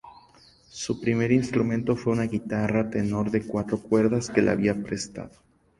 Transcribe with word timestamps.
Su 0.71 0.99
primer 0.99 1.31
instrumento 1.31 1.95
fue 1.95 2.13
una 2.13 2.23
guitarra 2.23 2.89
tenor 2.89 3.29
de 3.29 3.45
cuatro 3.45 3.79
cuerdas 3.79 4.31
que 4.31 4.41
le 4.41 4.49
habían 4.49 4.81
prestado. 4.81 5.29